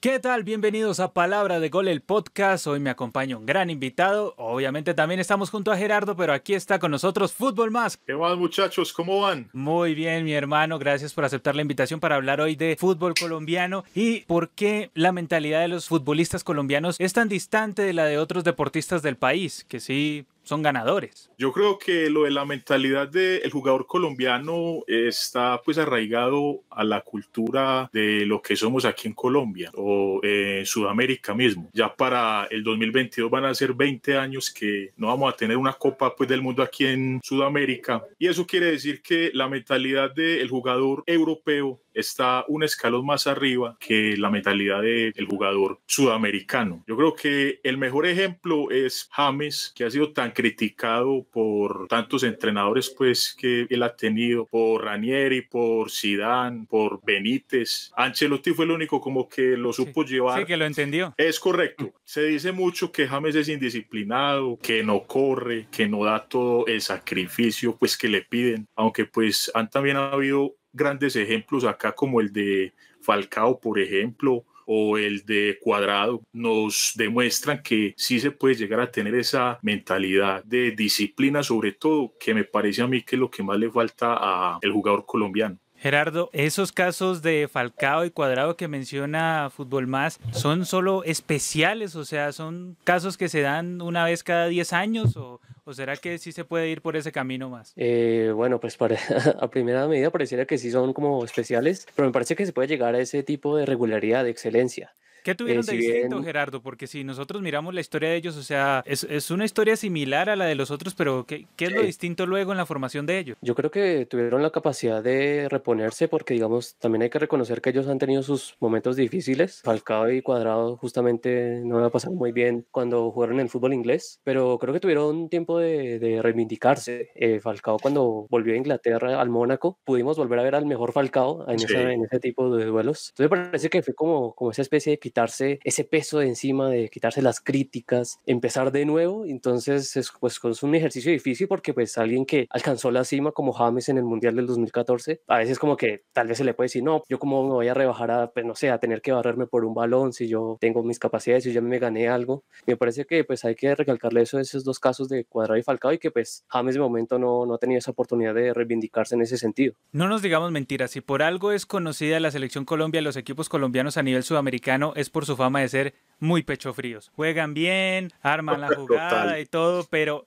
[0.00, 0.44] ¿Qué tal?
[0.44, 2.66] Bienvenidos a Palabra de Gol, el podcast.
[2.66, 4.32] Hoy me acompaña un gran invitado.
[4.38, 7.98] Obviamente también estamos junto a Gerardo, pero aquí está con nosotros Fútbol Más.
[7.98, 8.94] ¿Qué más muchachos?
[8.94, 9.50] ¿Cómo van?
[9.52, 10.78] Muy bien, mi hermano.
[10.78, 15.12] Gracias por aceptar la invitación para hablar hoy de fútbol colombiano y por qué la
[15.12, 19.66] mentalidad de los futbolistas colombianos es tan distante de la de otros deportistas del país,
[19.68, 21.30] que sí son ganadores.
[21.38, 27.02] Yo creo que lo de la mentalidad del jugador colombiano está pues arraigado a la
[27.02, 31.70] cultura de lo que somos aquí en Colombia o en Sudamérica mismo.
[31.72, 35.74] Ya para el 2022 van a ser 20 años que no vamos a tener una
[35.74, 40.48] Copa pues del mundo aquí en Sudamérica y eso quiere decir que la mentalidad del
[40.48, 46.84] jugador europeo está un escalón más arriba que la mentalidad del jugador sudamericano.
[46.86, 52.22] Yo creo que el mejor ejemplo es James, que ha sido tan criticado por tantos
[52.22, 57.90] entrenadores pues que él ha tenido, por Ranieri, por Zidane, por Benítez.
[57.96, 60.40] Ancelotti fue el único como que lo supo llevar.
[60.40, 61.14] Sí, que lo entendió.
[61.16, 61.92] Es correcto.
[62.04, 66.80] Se dice mucho que James es indisciplinado, que no corre, que no da todo el
[66.80, 72.32] sacrificio pues que le piden, aunque pues han también habido grandes ejemplos acá como el
[72.32, 78.78] de Falcao, por ejemplo, o el de Cuadrado, nos demuestran que sí se puede llegar
[78.80, 83.20] a tener esa mentalidad de disciplina, sobre todo, que me parece a mí que es
[83.20, 85.58] lo que más le falta al jugador colombiano.
[85.80, 92.04] Gerardo, esos casos de Falcao y Cuadrado que menciona Fútbol Más son solo especiales, o
[92.04, 96.18] sea, son casos que se dan una vez cada 10 años o, ¿O será que
[96.18, 97.74] sí se puede ir por ese camino más?
[97.76, 98.96] Eh, bueno, pues para,
[99.40, 102.66] a primera medida pareciera que sí son como especiales, pero me parece que se puede
[102.66, 104.92] llegar a ese tipo de regularidad, de excelencia.
[105.22, 106.62] ¿Qué tuvieron eh, de distinto, Gerardo?
[106.62, 110.30] Porque si nosotros miramos la historia de ellos, o sea, es, es una historia similar
[110.30, 113.06] a la de los otros, pero ¿qué, qué es lo distinto luego en la formación
[113.06, 113.36] de ellos?
[113.40, 117.70] Yo creo que tuvieron la capacidad de reponerse porque, digamos, también hay que reconocer que
[117.70, 119.60] ellos han tenido sus momentos difíciles.
[119.62, 124.20] Falcao y Cuadrado justamente no me pasado muy bien cuando jugaron en el fútbol inglés,
[124.24, 127.10] pero creo que tuvieron un tiempo de, de reivindicarse.
[127.14, 131.46] Eh, Falcao cuando volvió a Inglaterra, al Mónaco, pudimos volver a ver al mejor Falcao
[131.48, 133.10] en, en ese tipo de duelos.
[133.10, 136.70] Entonces me parece que fue como, como esa especie de quitarse ese peso de encima,
[136.70, 139.26] de quitarse las críticas, empezar de nuevo.
[139.26, 143.52] Entonces, es, pues, es un ejercicio difícil porque pues alguien que alcanzó la cima como
[143.52, 146.66] James en el Mundial del 2014, a veces como que tal vez se le puede
[146.66, 149.10] decir, no, yo como me voy a rebajar a, pues, no sé, a tener que
[149.10, 152.44] barrerme por un balón si yo tengo mis capacidades, si yo me gané algo.
[152.66, 155.92] Me parece que pues hay que recalcarle eso, esos dos casos de Cuadrado y Falcao
[155.92, 159.22] y que pues James de momento no, no ha tenido esa oportunidad de reivindicarse en
[159.22, 159.74] ese sentido.
[159.90, 163.96] No nos digamos mentiras, si por algo es conocida la selección Colombia, los equipos colombianos
[163.96, 167.10] a nivel sudamericano es por su fama de ser muy pecho fríos.
[167.16, 170.24] Juegan bien, arman la jugada y todo, pero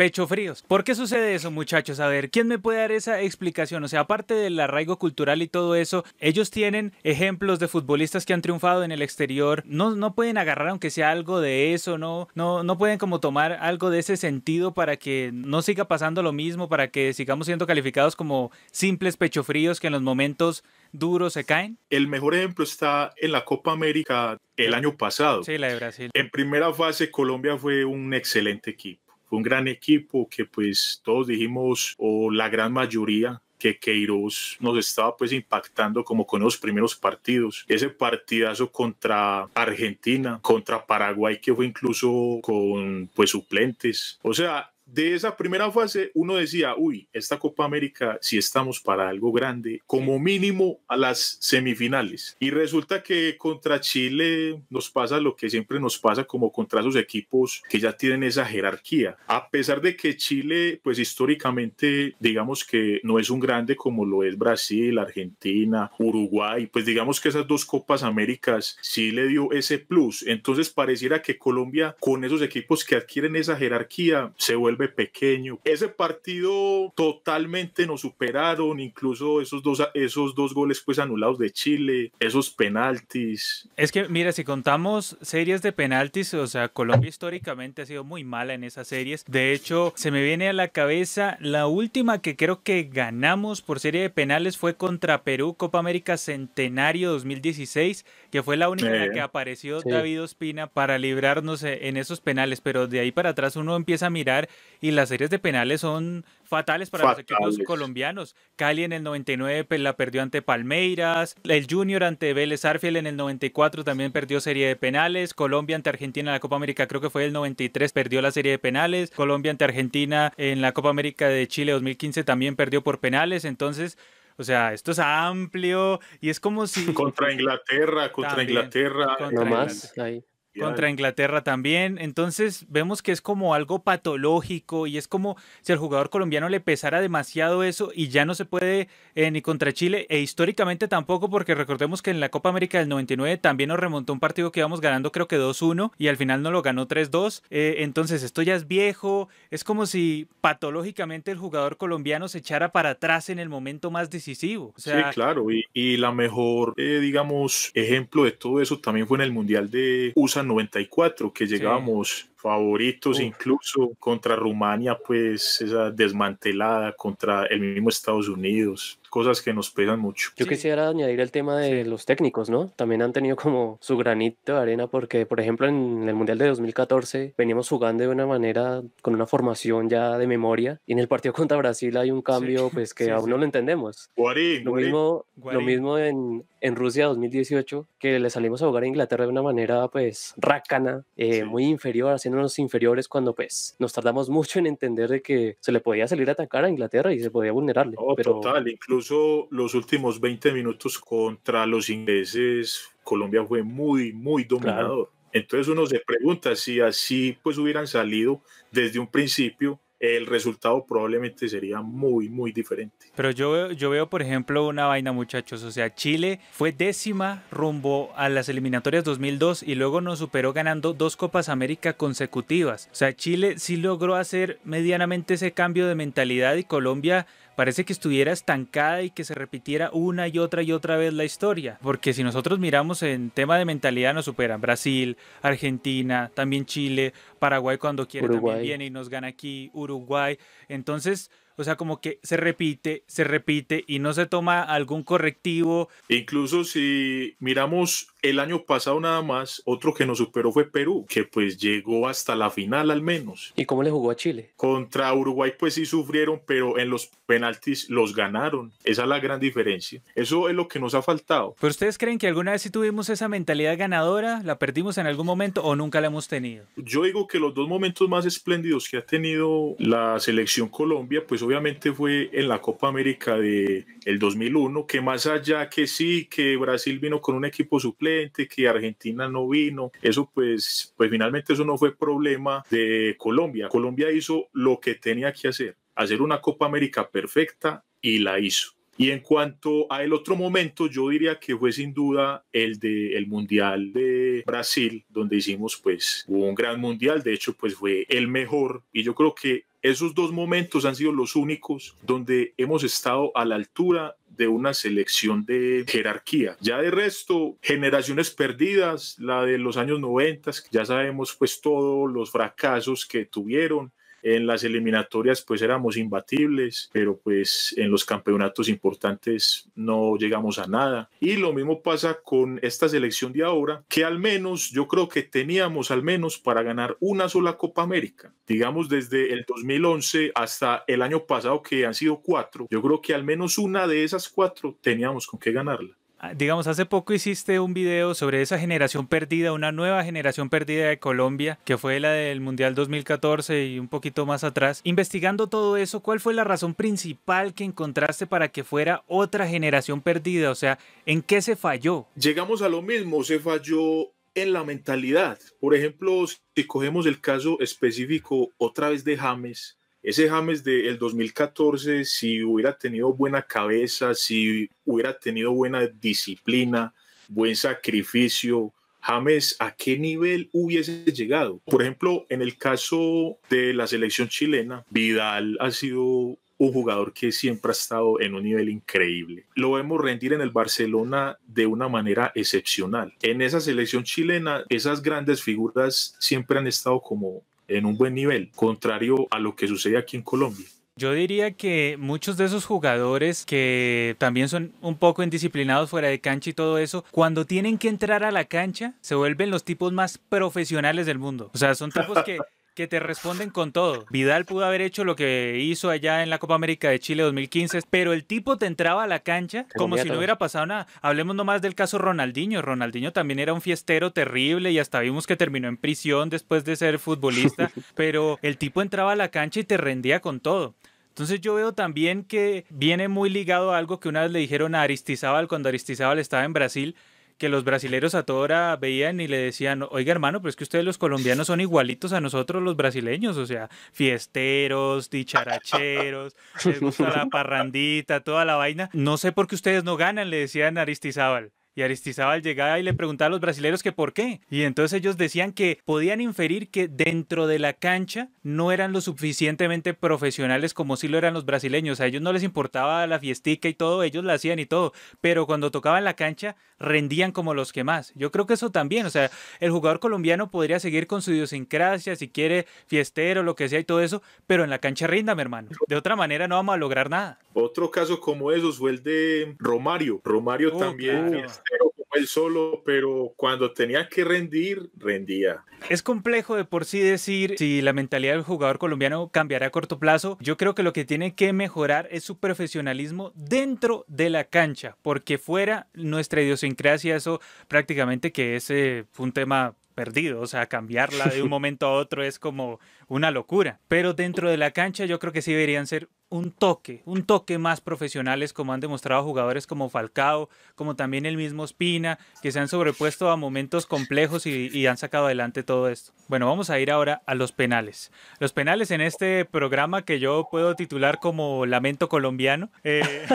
[0.00, 0.64] pecho fríos.
[0.66, 2.00] ¿Por qué sucede eso, muchachos?
[2.00, 3.84] A ver, ¿quién me puede dar esa explicación?
[3.84, 8.32] O sea, aparte del arraigo cultural y todo eso, ellos tienen ejemplos de futbolistas que
[8.32, 9.62] han triunfado en el exterior.
[9.66, 13.52] No, no pueden agarrar aunque sea algo de eso, no, no, no pueden como tomar
[13.52, 17.66] algo de ese sentido para que no siga pasando lo mismo, para que sigamos siendo
[17.66, 21.76] calificados como simples pecho fríos que en los momentos duros se caen.
[21.90, 25.44] El mejor ejemplo está en la Copa América el año pasado.
[25.44, 26.10] Sí, la de Brasil.
[26.14, 31.28] En primera fase Colombia fue un excelente equipo fue un gran equipo que pues todos
[31.28, 36.96] dijimos, o la gran mayoría, que Queiroz nos estaba pues impactando como con los primeros
[36.96, 37.64] partidos.
[37.68, 44.18] Ese partidazo contra Argentina, contra Paraguay que fue incluso con pues suplentes.
[44.22, 49.08] O sea, de esa primera fase uno decía, uy, esta Copa América si estamos para
[49.08, 52.36] algo grande, como mínimo a las semifinales.
[52.40, 56.96] Y resulta que contra Chile nos pasa lo que siempre nos pasa como contra esos
[56.96, 59.16] equipos que ya tienen esa jerarquía.
[59.26, 64.24] A pesar de que Chile, pues históricamente, digamos que no es un grande como lo
[64.24, 69.78] es Brasil, Argentina, Uruguay, pues digamos que esas dos Copas Américas sí le dio ese
[69.78, 70.24] plus.
[70.26, 75.58] Entonces pareciera que Colombia con esos equipos que adquieren esa jerarquía se vuelve pequeño.
[75.64, 82.12] Ese partido totalmente nos superaron, incluso esos dos, esos dos goles pues anulados de Chile,
[82.18, 83.68] esos penaltis.
[83.76, 88.24] Es que mira, si contamos series de penaltis, o sea, Colombia históricamente ha sido muy
[88.24, 89.24] mala en esas series.
[89.26, 93.80] De hecho, se me viene a la cabeza la última que creo que ganamos por
[93.80, 99.08] serie de penales fue contra Perú, Copa América Centenario 2016, que fue la única en
[99.08, 103.56] la que apareció David Ospina para librarnos en esos penales, pero de ahí para atrás
[103.56, 104.48] uno empieza a mirar
[104.80, 108.34] y las series de penales son fatales para los equipos colombianos.
[108.56, 113.06] Cali en el 99 pues, la perdió ante Palmeiras, el Junior ante Vélez Arfiel en
[113.06, 117.00] el 94 también perdió serie de penales, Colombia ante Argentina en la Copa América creo
[117.00, 120.90] que fue el 93 perdió la serie de penales, Colombia ante Argentina en la Copa
[120.90, 123.96] América de Chile 2015 también perdió por penales, entonces
[124.36, 126.86] O sea, esto es amplio y es como si...
[126.94, 129.18] Contra Inglaterra, contra Inglaterra.
[129.30, 130.24] no más, ahí
[130.60, 131.98] contra Inglaterra también.
[131.98, 136.60] Entonces vemos que es como algo patológico y es como si al jugador colombiano le
[136.60, 141.30] pesara demasiado eso y ya no se puede eh, ni contra Chile e históricamente tampoco
[141.30, 144.60] porque recordemos que en la Copa América del 99 también nos remontó un partido que
[144.60, 147.42] íbamos ganando creo que 2-1 y al final no lo ganó 3-2.
[147.50, 152.72] Eh, entonces esto ya es viejo, es como si patológicamente el jugador colombiano se echara
[152.72, 154.72] para atrás en el momento más decisivo.
[154.76, 159.32] sí, claro, y, la mejor, eh, digamos, ejemplo de todo eso también fue en el
[159.32, 167.60] Mundial de USA 94, que llegábamos favoritos, incluso contra Rumania, pues esa desmantelada contra el
[167.60, 170.30] mismo Estados Unidos, cosas que nos pesan mucho.
[170.36, 172.68] Yo quisiera añadir el tema de los técnicos, ¿no?
[172.76, 176.48] También han tenido como su granito de arena porque, por ejemplo, en el Mundial de
[176.48, 180.80] 2014 veníamos jugando de una manera con una formación ya de memoria.
[180.86, 184.10] Y en el partido contra Brasil hay un cambio pues que aún no lo entendemos.
[184.16, 189.24] lo, Mismo, lo mismo en, en Rusia 2018 que le salimos a jugar a Inglaterra
[189.24, 194.28] de una manera pues rácana, eh, muy inferior, haciendo los inferiores cuando pues nos tardamos
[194.28, 197.30] mucho en entender de que se le podía salir a atacar a Inglaterra y se
[197.30, 197.96] podía vulnerarle.
[198.16, 198.40] pero...
[198.40, 205.10] Total, incluso los últimos 20 minutos contra los ingleses, Colombia fue muy, muy dominador.
[205.32, 208.42] Entonces uno se pregunta si así pues hubieran salido
[208.72, 213.06] desde un principio, el resultado probablemente sería muy, muy diferente.
[213.14, 215.62] Pero yo, yo veo, por ejemplo, una vaina, muchachos.
[215.62, 220.94] O sea, Chile fue décima rumbo a las eliminatorias 2002 y luego nos superó ganando
[220.94, 222.88] dos Copas América consecutivas.
[222.90, 227.26] O sea, Chile sí logró hacer medianamente ese cambio de mentalidad y Colombia
[227.56, 231.24] parece que estuviera estancada y que se repitiera una y otra y otra vez la
[231.24, 231.78] historia.
[231.82, 237.78] Porque si nosotros miramos en tema de mentalidad nos superan Brasil, Argentina, también Chile, Paraguay
[237.78, 240.38] cuando quiere también viene y nos gana aquí, Uruguay.
[240.68, 245.90] Entonces, o sea, como que se repite, se repite y no se toma algún correctivo.
[246.08, 251.24] Incluso si miramos el año pasado nada más, otro que nos superó fue Perú, que
[251.24, 253.52] pues llegó hasta la final al menos.
[253.56, 254.50] ¿Y cómo le jugó a Chile?
[254.56, 258.72] Contra Uruguay pues sí sufrieron, pero en los penaltis los ganaron.
[258.84, 260.02] Esa es la gran diferencia.
[260.14, 261.54] Eso es lo que nos ha faltado.
[261.60, 264.42] ¿Pero ustedes creen que alguna vez sí tuvimos esa mentalidad ganadora?
[264.44, 266.64] ¿La perdimos en algún momento o nunca la hemos tenido?
[266.76, 271.42] Yo digo que los dos momentos más espléndidos que ha tenido la selección Colombia, pues
[271.42, 276.56] obviamente fue en la Copa América de el 2001, que más allá que sí, que
[276.56, 278.09] Brasil vino con un equipo suplente,
[278.48, 279.92] que Argentina no vino.
[280.02, 283.68] Eso pues, pues finalmente eso no fue problema de Colombia.
[283.68, 288.79] Colombia hizo lo que tenía que hacer, hacer una Copa América perfecta y la hizo.
[289.00, 293.16] Y en cuanto a el otro momento, yo diría que fue sin duda el de
[293.16, 298.28] el Mundial de Brasil, donde hicimos pues un gran mundial, de hecho pues fue el
[298.28, 298.82] mejor.
[298.92, 303.46] Y yo creo que esos dos momentos han sido los únicos donde hemos estado a
[303.46, 306.58] la altura de una selección de jerarquía.
[306.60, 312.30] Ya de resto, generaciones perdidas, la de los años 90, ya sabemos pues todos los
[312.30, 319.68] fracasos que tuvieron, en las eliminatorias pues éramos imbatibles, pero pues en los campeonatos importantes
[319.74, 321.10] no llegamos a nada.
[321.20, 325.22] Y lo mismo pasa con esta selección de ahora, que al menos yo creo que
[325.22, 328.32] teníamos al menos para ganar una sola Copa América.
[328.46, 333.14] Digamos desde el 2011 hasta el año pasado que han sido cuatro, yo creo que
[333.14, 335.99] al menos una de esas cuatro teníamos con qué ganarla.
[336.22, 340.86] Ah, digamos, hace poco hiciste un video sobre esa generación perdida, una nueva generación perdida
[340.88, 344.82] de Colombia, que fue la del Mundial 2014 y un poquito más atrás.
[344.84, 350.02] Investigando todo eso, ¿cuál fue la razón principal que encontraste para que fuera otra generación
[350.02, 350.50] perdida?
[350.50, 352.04] O sea, ¿en qué se falló?
[352.16, 355.38] Llegamos a lo mismo, se falló en la mentalidad.
[355.58, 362.04] Por ejemplo, si cogemos el caso específico otra vez de James, ese James del 2014,
[362.04, 366.94] si hubiera tenido buena cabeza, si hubiera tenido buena disciplina,
[367.28, 371.60] buen sacrificio, James, ¿a qué nivel hubiese llegado?
[371.64, 377.32] Por ejemplo, en el caso de la selección chilena, Vidal ha sido un jugador que
[377.32, 379.46] siempre ha estado en un nivel increíble.
[379.54, 383.14] Lo vemos rendir en el Barcelona de una manera excepcional.
[383.22, 388.50] En esa selección chilena, esas grandes figuras siempre han estado como en un buen nivel,
[388.54, 390.66] contrario a lo que sucede aquí en Colombia.
[390.96, 396.20] Yo diría que muchos de esos jugadores que también son un poco indisciplinados fuera de
[396.20, 399.94] cancha y todo eso, cuando tienen que entrar a la cancha, se vuelven los tipos
[399.94, 401.50] más profesionales del mundo.
[401.54, 402.38] O sea, son tipos que
[402.74, 404.06] que te responden con todo.
[404.10, 407.80] Vidal pudo haber hecho lo que hizo allá en la Copa América de Chile 2015,
[407.90, 410.86] pero el tipo te entraba a la cancha como si no hubiera pasado nada.
[411.02, 412.62] Hablemos nomás del caso Ronaldinho.
[412.62, 416.76] Ronaldinho también era un fiestero terrible y hasta vimos que terminó en prisión después de
[416.76, 420.74] ser futbolista, pero el tipo entraba a la cancha y te rendía con todo.
[421.08, 424.74] Entonces yo veo también que viene muy ligado a algo que una vez le dijeron
[424.74, 426.96] a Aristizábal cuando Aristizábal estaba en Brasil,
[427.40, 430.64] que los brasileros a toda hora veían y le decían, oiga hermano, pero es que
[430.64, 437.08] ustedes los colombianos son igualitos a nosotros los brasileños, o sea, fiesteros, dicharacheros, les gusta
[437.08, 438.90] la parrandita, toda la vaina.
[438.92, 441.50] No sé por qué ustedes no ganan, le decían Aristizábal.
[441.80, 444.42] Y Aristizábal llegaba y le preguntaba a los brasileños que por qué.
[444.50, 449.00] Y entonces ellos decían que podían inferir que dentro de la cancha no eran lo
[449.00, 452.00] suficientemente profesionales como sí lo eran los brasileños.
[452.00, 454.92] A ellos no les importaba la fiestica y todo, ellos la hacían y todo.
[455.22, 458.12] Pero cuando tocaban la cancha rendían como los que más.
[458.14, 462.14] Yo creo que eso también, o sea, el jugador colombiano podría seguir con su idiosincrasia,
[462.16, 465.40] si quiere fiestero, lo que sea y todo eso, pero en la cancha rinda, mi
[465.40, 465.68] hermano.
[465.86, 467.38] De otra manera no vamos a lograr nada.
[467.52, 470.20] Otro caso como esos fue el de Romario.
[470.24, 471.44] Romario también
[471.78, 475.64] como él solo, pero cuando tenía que rendir, rendía.
[475.88, 479.98] Es complejo de por sí decir si la mentalidad del jugador colombiano cambiará a corto
[479.98, 480.36] plazo.
[480.40, 484.96] Yo creo que lo que tiene que mejorar es su profesionalismo dentro de la cancha,
[485.02, 491.26] porque fuera nuestra idiosincrasia, eso prácticamente que ese fue un tema perdido, o sea, cambiarla
[491.26, 493.80] de un momento a otro es como una locura.
[493.88, 497.58] Pero dentro de la cancha yo creo que sí deberían ser un toque, un toque
[497.58, 502.60] más profesionales como han demostrado jugadores como Falcao, como también el mismo Spina, que se
[502.60, 506.12] han sobrepuesto a momentos complejos y, han sacado adelante todo esto.
[506.28, 508.12] Bueno, vamos a ir ahora a los penales.
[508.38, 512.70] Los penales en este programa que yo puedo titular como Lamento Colombiano.
[512.84, 513.26] Eh...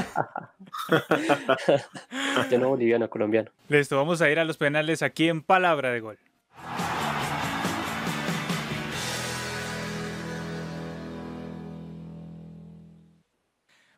[2.58, 3.52] no boliviano, colombiano.
[3.70, 6.18] Listo, vamos a ir a los penales aquí en Palabra de Gol.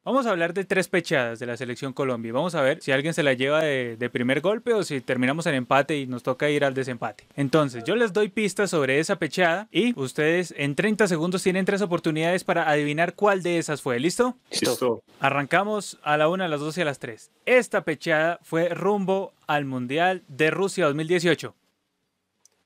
[0.08, 2.32] Vamos a hablar de tres pechadas de la selección Colombia.
[2.32, 5.56] Vamos a ver si alguien se la lleva de, primer golpe o si terminamos en
[5.56, 7.28] empate y nos toca ir al desempate.
[7.36, 11.82] Entonces, yo les doy pistas sobre esa pechada y ustedes en 30 segundos tienen tres
[11.82, 14.00] oportunidades para adivinar cuál de esas fue.
[14.00, 14.38] ¿Listo?
[14.50, 15.04] Listo.
[15.20, 17.30] Arrancamos a la una, a las dos y a las tres.
[17.46, 21.54] Esta pechada fue rumbo al Mundial de Rusia 2018.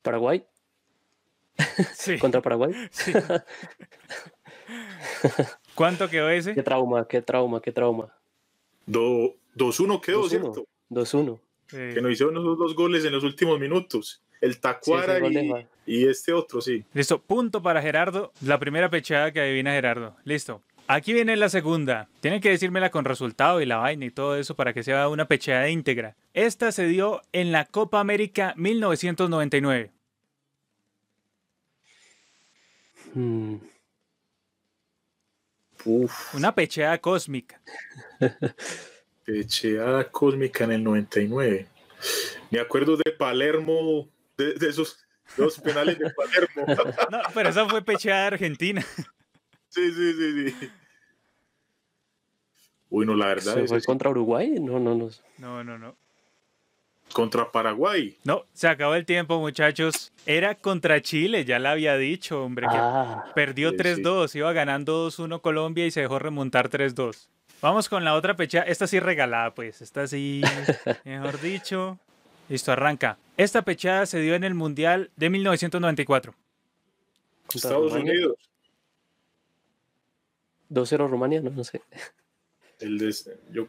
[0.04, 0.46] Paraguay.
[1.96, 2.20] Sí.
[2.20, 2.72] ¿Contra Paraguay?
[2.92, 3.14] Sí.
[5.76, 6.54] ¿Cuánto quedó ese?
[6.54, 8.14] Qué trauma, qué trauma, qué trauma.
[8.88, 10.66] 2-1 quedó, ¿cierto?
[10.90, 11.40] 2-1.
[11.70, 14.22] Que nos hicieron esos dos goles en los últimos minutos.
[14.42, 15.20] El Tacuara
[15.86, 16.84] y, este otro, sí.
[16.94, 18.32] Listo, punto para Gerardo.
[18.42, 20.16] La primera pechada que adivina Gerardo.
[20.24, 20.62] Listo.
[20.88, 22.10] Aquí viene la segunda.
[22.20, 25.28] Tienen que decírmela con resultado y la vaina y todo eso para que sea una
[25.28, 26.18] pechada íntegra.
[26.34, 29.92] Esta se dio en la Copa América 1999.
[33.14, 33.56] Hmm.
[36.34, 37.62] Una pecheada cósmica.
[39.26, 41.68] pecheada cósmica en el 99.
[42.50, 44.98] Me acuerdo de Palermo, de, esos
[45.38, 46.66] dos penales de Palermo.
[47.12, 48.86] no, pero esa fue pecheada argentina.
[49.74, 50.72] Sí, sí, sí, sí.
[52.90, 53.66] Uy, no, la verdad.
[53.66, 54.50] fue contra Uruguay?
[54.60, 55.10] No, no, no.
[55.38, 55.96] No, no, no
[57.12, 58.18] contra Paraguay.
[58.24, 60.12] No, se acabó el tiempo, muchachos.
[60.26, 62.68] Era contra Chile, ya la había dicho, hombre.
[62.70, 67.28] Ah, perdió 3-2, iba ganando 2-1 Colombia y se dejó remontar 3-2.
[67.62, 68.62] Vamos con la otra pecha.
[68.62, 69.82] Esta sí regalada, pues.
[69.82, 70.42] Esta sí,
[71.06, 72.00] mejor dicho.
[72.50, 73.18] Listo, arranca.
[73.38, 76.34] Esta pechada se dio en el Mundial de 1994.
[77.54, 78.36] Estados Unidos.
[80.70, 81.82] 2-0 Rumania, no, no sé.
[82.80, 83.14] El de,
[83.52, 83.68] yo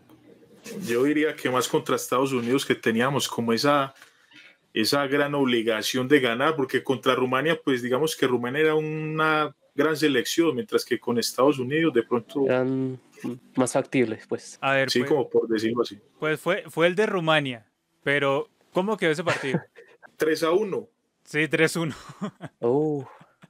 [0.87, 3.95] yo diría que más contra Estados Unidos que teníamos como esa,
[4.73, 9.97] esa gran obligación de ganar, porque contra Rumania, pues digamos que Rumania era una gran
[9.97, 12.47] selección, mientras que con Estados Unidos de pronto...
[12.47, 13.00] Eran
[13.54, 14.59] más factibles, pues.
[14.61, 15.99] A ver, sí, pues, como por decirlo así.
[16.19, 17.66] Pues fue, fue el de Rumania,
[18.02, 19.61] pero ¿cómo quedó ese partido?
[20.16, 20.88] 3 a 1.
[21.25, 21.95] Sí, 3-1.
[22.61, 23.04] uh,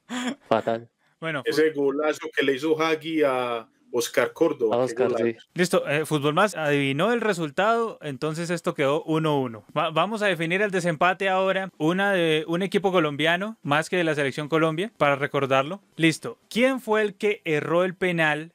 [0.48, 0.88] fatal.
[1.20, 4.78] Bueno, ese golazo que le hizo Hagi a, Oscar Córdoba.
[4.78, 5.36] Oscar, sí.
[5.54, 9.64] Listo, eh, Fútbol Más adivinó el resultado, entonces esto quedó 1-1.
[9.72, 14.14] vamos a definir el desempate ahora, una de un equipo colombiano, más que de la
[14.14, 15.82] selección Colombia, para recordarlo.
[15.96, 18.52] Listo, ¿quién fue el que erró el penal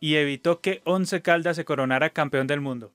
[0.00, 2.92] y evitó que Once Caldas se coronara campeón del mundo?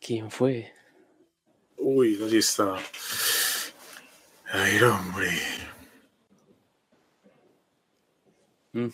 [0.00, 0.72] ¿Quién fue?
[1.76, 2.76] Uy, así está.
[4.52, 5.30] Ay, hombre.
[8.72, 8.88] Mm.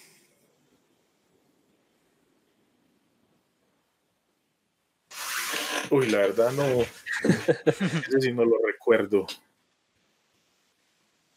[5.90, 6.64] Uy, la verdad no.
[8.08, 9.26] Ese sí no lo recuerdo.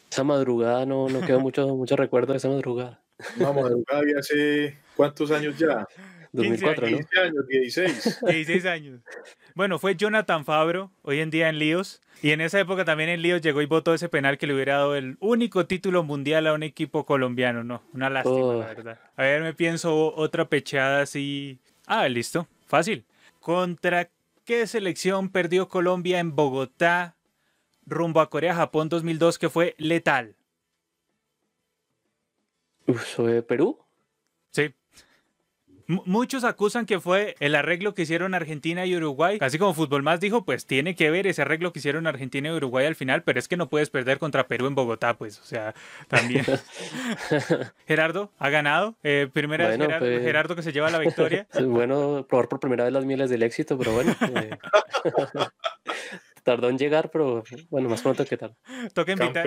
[0.09, 3.03] Esa madrugada no, no quedó mucho, mucho recuerdo de esa madrugada.
[3.37, 5.87] Una madrugada ya hace cuántos años ya.
[6.31, 8.19] 2004, 15 años, 16.
[8.21, 9.01] 16 años.
[9.55, 12.01] Bueno, fue Jonathan Fabro, hoy en día en Líos.
[12.21, 14.75] Y en esa época también en Líos llegó y votó ese penal que le hubiera
[14.75, 17.81] dado el único título mundial a un equipo colombiano, ¿no?
[17.93, 18.99] Una lástima, la verdad.
[19.15, 21.59] A ver, me pienso otra pechada así.
[21.87, 22.47] Ah, listo.
[22.67, 23.05] Fácil.
[23.39, 24.09] ¿Contra
[24.45, 27.15] qué selección perdió Colombia en Bogotá
[27.85, 30.35] rumbo a Corea-Japón 2002 que fue letal?
[32.85, 33.79] Uf, ¿fue Perú?
[35.89, 39.39] Muchos acusan que fue el arreglo que hicieron Argentina y Uruguay.
[39.41, 42.51] Así como Fútbol Más dijo, pues tiene que ver ese arreglo que hicieron Argentina y
[42.51, 45.45] Uruguay al final, pero es que no puedes perder contra Perú en Bogotá, pues, o
[45.45, 45.73] sea,
[46.07, 46.45] también.
[47.87, 48.95] Gerardo, ¿ha ganado?
[49.03, 51.47] Eh, primera Bueno, vez Gerardo, pues- Gerardo que se lleva la victoria.
[51.59, 54.15] Bueno probar por primera vez las mieles del éxito, pero bueno.
[54.35, 54.51] eh,
[56.49, 58.55] Tardó en llegar, pero bueno, más pronto que tarde.
[58.95, 59.45] Toca invitar,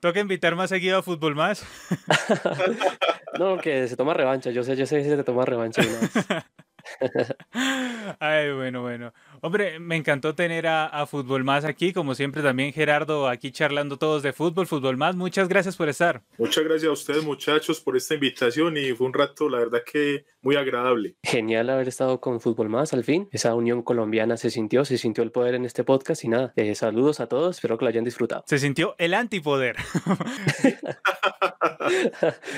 [0.00, 1.64] toca invitar más seguido a Fútbol Más.
[3.38, 4.50] No, que se toma revancha.
[4.50, 5.82] Yo sé, yo sé si se toma revancha.
[5.82, 7.36] de una vez.
[8.18, 9.12] Ay, bueno, bueno.
[9.42, 13.96] Hombre, me encantó tener a, a Fútbol Más aquí, como siempre también Gerardo aquí charlando
[13.96, 15.16] todos de fútbol, Fútbol Más.
[15.16, 16.22] Muchas gracias por estar.
[16.38, 20.24] Muchas gracias a ustedes, muchachos, por esta invitación y fue un rato, la verdad que
[20.42, 21.16] muy agradable.
[21.22, 23.28] Genial haber estado con Fútbol Más al fin.
[23.32, 26.52] Esa unión colombiana se sintió, se sintió el poder en este podcast y nada.
[26.56, 28.44] eh, saludos a todos, espero que lo hayan disfrutado.
[28.46, 29.76] Se sintió el antipoder.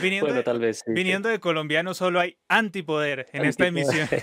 [0.02, 0.82] viniendo, Bueno, de, tal vez.
[0.84, 4.08] sí, viniendo de colombiano solo hay antipoder en esta emisión.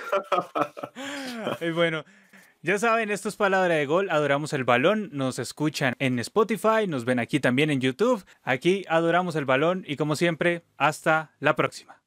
[1.60, 2.04] y bueno,
[2.62, 7.04] ya saben, esto es Palabra de Gol, adoramos el balón, nos escuchan en Spotify, nos
[7.04, 12.00] ven aquí también en YouTube, aquí adoramos el balón y como siempre, hasta la próxima.